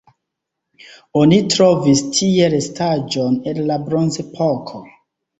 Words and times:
Oni 1.19 1.35
trovis 1.55 1.99
tie 2.15 2.47
restaĵon 2.53 3.37
el 3.51 3.61
la 3.67 3.77
bronzepoko. 3.91 4.83